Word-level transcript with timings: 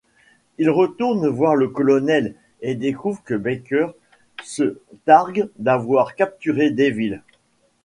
Il 0.57 0.71
retourne 0.71 1.27
voir 1.27 1.55
le 1.55 1.67
colonel 1.67 2.33
et 2.61 2.73
découvre 2.73 3.21
que 3.23 3.35
Baker 3.35 3.89
se 4.43 4.79
targue 5.05 5.47
d'avoir 5.59 6.15
capturé 6.15 6.71
Devil. 6.71 7.21